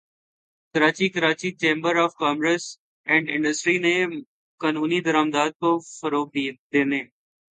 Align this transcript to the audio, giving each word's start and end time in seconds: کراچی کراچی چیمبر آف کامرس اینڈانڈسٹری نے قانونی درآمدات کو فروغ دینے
کراچی 0.75 1.07
کراچی 1.09 1.49
چیمبر 1.51 1.95
آف 1.95 2.13
کامرس 2.15 2.63
اینڈانڈسٹری 3.07 3.77
نے 3.77 3.95
قانونی 4.61 4.99
درآمدات 5.01 5.51
کو 5.59 5.71
فروغ 5.91 6.27
دینے 6.73 7.01